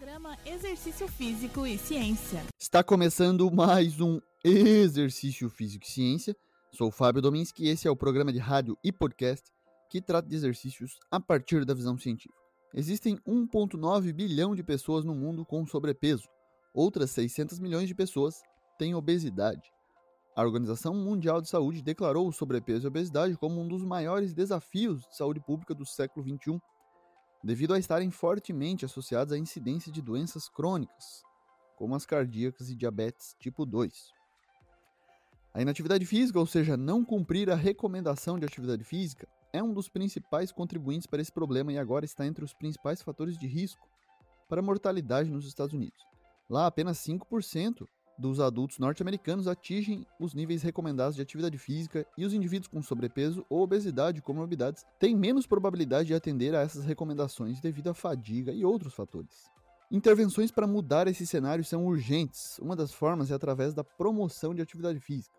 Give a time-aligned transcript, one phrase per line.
[0.00, 2.42] Programa Exercício Físico e Ciência.
[2.58, 6.34] Está começando mais um Exercício Físico e Ciência.
[6.72, 9.52] Sou o Fábio Dominski e esse é o programa de rádio e podcast
[9.90, 12.34] que trata de exercícios a partir da visão científica.
[12.72, 16.30] Existem 1,9 bilhão de pessoas no mundo com sobrepeso.
[16.72, 18.40] Outras 600 milhões de pessoas
[18.78, 19.70] têm obesidade.
[20.34, 25.02] A Organização Mundial de Saúde declarou o sobrepeso e obesidade como um dos maiores desafios
[25.02, 26.58] de saúde pública do século XXI
[27.42, 31.22] devido a estarem fortemente associados à incidência de doenças crônicas,
[31.76, 34.12] como as cardíacas e diabetes tipo 2.
[35.52, 39.88] A inatividade física, ou seja, não cumprir a recomendação de atividade física, é um dos
[39.88, 43.88] principais contribuintes para esse problema e agora está entre os principais fatores de risco
[44.48, 46.04] para a mortalidade nos Estados Unidos.
[46.48, 47.86] Lá, apenas 5%
[48.20, 53.44] dos adultos norte-americanos atingem os níveis recomendados de atividade física e os indivíduos com sobrepeso
[53.48, 58.64] ou obesidade comorbidades têm menos probabilidade de atender a essas recomendações devido à fadiga e
[58.64, 59.50] outros fatores.
[59.90, 62.58] Intervenções para mudar esse cenário são urgentes.
[62.58, 65.34] Uma das formas é através da promoção de atividade física.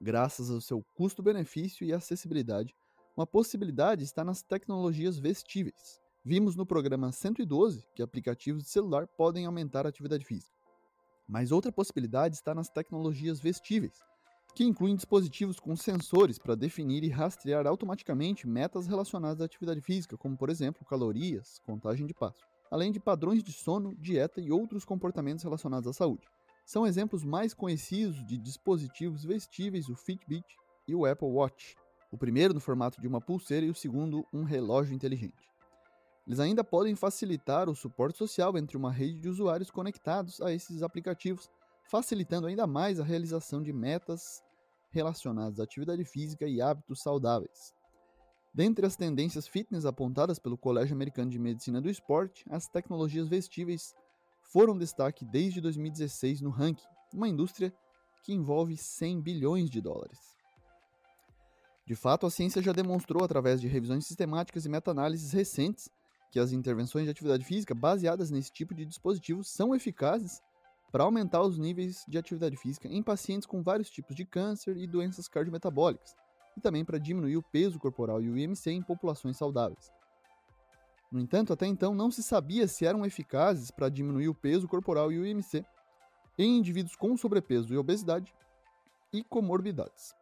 [0.00, 2.74] Graças ao seu custo-benefício e acessibilidade,
[3.14, 6.00] uma possibilidade está nas tecnologias vestíveis.
[6.24, 10.59] Vimos no programa 112 que aplicativos de celular podem aumentar a atividade física.
[11.30, 14.02] Mas outra possibilidade está nas tecnologias vestíveis,
[14.52, 20.18] que incluem dispositivos com sensores para definir e rastrear automaticamente metas relacionadas à atividade física,
[20.18, 24.84] como por exemplo calorias, contagem de passo, além de padrões de sono, dieta e outros
[24.84, 26.26] comportamentos relacionados à saúde.
[26.66, 30.44] São exemplos mais conhecidos de dispositivos vestíveis o Fitbit
[30.88, 31.76] e o Apple Watch,
[32.10, 35.49] o primeiro no formato de uma pulseira e o segundo um relógio inteligente.
[36.26, 40.82] Eles ainda podem facilitar o suporte social entre uma rede de usuários conectados a esses
[40.82, 41.50] aplicativos,
[41.84, 44.42] facilitando ainda mais a realização de metas
[44.90, 47.74] relacionadas à atividade física e hábitos saudáveis.
[48.52, 53.94] Dentre as tendências fitness apontadas pelo Colégio Americano de Medicina do Esporte, as tecnologias vestíveis
[54.40, 57.72] foram destaque desde 2016 no ranking, uma indústria
[58.22, 60.18] que envolve 100 bilhões de dólares.
[61.86, 65.88] De fato, a ciência já demonstrou, através de revisões sistemáticas e meta-análises recentes,
[66.30, 70.40] que as intervenções de atividade física baseadas nesse tipo de dispositivos são eficazes
[70.92, 74.86] para aumentar os níveis de atividade física em pacientes com vários tipos de câncer e
[74.86, 76.16] doenças cardiometabólicas,
[76.56, 79.90] e também para diminuir o peso corporal e o IMC em populações saudáveis.
[81.10, 85.10] No entanto, até então não se sabia se eram eficazes para diminuir o peso corporal
[85.10, 85.64] e o IMC
[86.38, 88.32] em indivíduos com sobrepeso e obesidade
[89.12, 90.14] e comorbidades.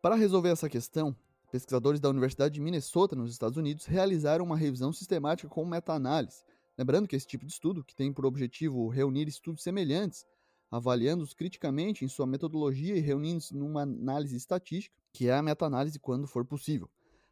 [0.00, 1.14] Para resolver essa questão,
[1.50, 6.44] Pesquisadores da Universidade de Minnesota, nos Estados Unidos, realizaram uma revisão sistemática com meta-análise.
[6.76, 10.26] Lembrando que esse tipo de estudo, que tem por objetivo reunir estudos semelhantes,
[10.70, 16.26] avaliando-os criticamente em sua metodologia e reunindo-se numa análise estatística, que é a meta-análise quando
[16.26, 16.90] for possível.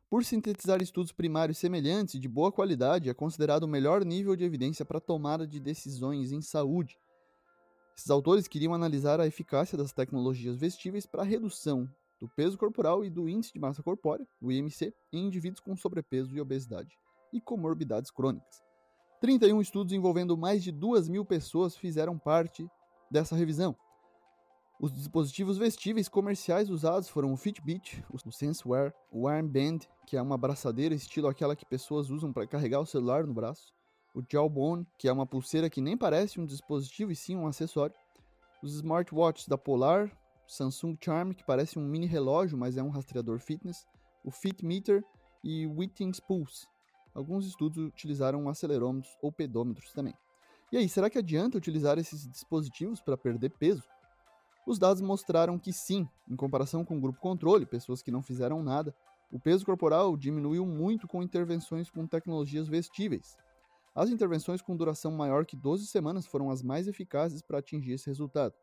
[0.09, 4.45] Por sintetizar estudos primários semelhantes e de boa qualidade, é considerado o melhor nível de
[4.45, 6.97] evidência para tomada de decisões em saúde.
[7.97, 13.05] Esses autores queriam analisar a eficácia das tecnologias vestíveis para a redução do peso corporal
[13.05, 16.99] e do índice de massa corpórea, o IMC, em indivíduos com sobrepeso e obesidade
[17.33, 18.63] e comorbidades crônicas.
[19.21, 22.69] 31 estudos envolvendo mais de 2 mil pessoas fizeram parte
[23.11, 23.77] dessa revisão.
[24.81, 30.35] Os dispositivos vestíveis comerciais usados foram o Fitbit, o SenseWear, o Armband, que é uma
[30.35, 33.73] abraçadeira estilo aquela que pessoas usam para carregar o celular no braço,
[34.15, 37.97] o Jawbone, que é uma pulseira que nem parece um dispositivo e sim um acessório,
[38.63, 40.11] os smartwatches da Polar,
[40.47, 43.87] Samsung Charm, que parece um mini relógio, mas é um rastreador fitness,
[44.25, 45.03] o Fitmeter
[45.43, 46.67] e o Withings Pulse.
[47.15, 50.15] Alguns estudos utilizaram acelerômetros ou pedômetros também.
[50.73, 53.85] E aí, será que adianta utilizar esses dispositivos para perder peso?
[54.67, 58.63] Os dados mostraram que sim, em comparação com o grupo controle, pessoas que não fizeram
[58.63, 58.95] nada,
[59.31, 63.37] o peso corporal diminuiu muito com intervenções com tecnologias vestíveis.
[63.95, 68.07] As intervenções com duração maior que 12 semanas foram as mais eficazes para atingir esse
[68.07, 68.55] resultado.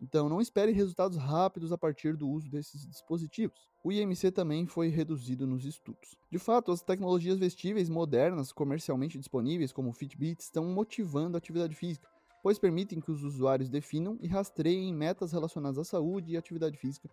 [0.00, 3.68] Então, não espere resultados rápidos a partir do uso desses dispositivos.
[3.82, 6.16] O IMC também foi reduzido nos estudos.
[6.30, 11.74] De fato, as tecnologias vestíveis modernas comercialmente disponíveis, como o Fitbit, estão motivando a atividade
[11.74, 12.08] física,
[12.42, 17.08] pois permitem que os usuários definam e rastreiem metas relacionadas à saúde e atividade física,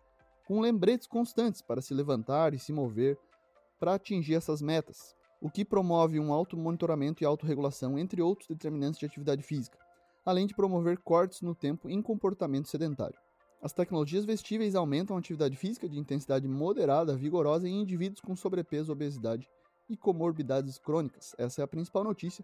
[0.45, 3.17] com lembretes constantes para se levantar e se mover
[3.79, 9.05] para atingir essas metas, o que promove um auto-monitoramento e autorregulação, entre outros determinantes de
[9.05, 9.77] atividade física
[10.25, 13.17] além de promover cortes no tempo em comportamento sedentário.
[13.61, 18.91] As tecnologias vestíveis aumentam a atividade física de intensidade moderada, vigorosa em indivíduos com sobrepeso,
[18.91, 19.47] obesidade
[19.87, 21.35] e comorbidades crônicas.
[21.37, 22.43] Essa é a principal notícia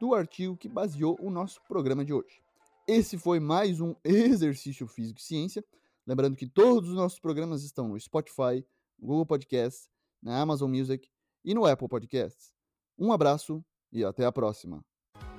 [0.00, 2.42] do artigo que baseou o nosso programa de hoje.
[2.86, 5.64] Esse foi mais um Exercício Físico e Ciência.
[6.06, 8.66] Lembrando que todos os nossos programas estão no Spotify,
[8.98, 9.88] no Google Podcasts,
[10.22, 11.08] na Amazon Music
[11.44, 12.52] e no Apple Podcasts.
[12.98, 14.84] Um abraço e até a próxima.